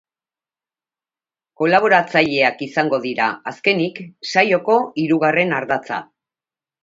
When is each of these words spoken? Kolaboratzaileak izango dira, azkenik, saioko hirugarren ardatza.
Kolaboratzaileak 1.61 2.63
izango 2.67 2.99
dira, 3.05 3.27
azkenik, 3.51 4.01
saioko 4.31 4.79
hirugarren 5.03 5.55
ardatza. 5.61 6.01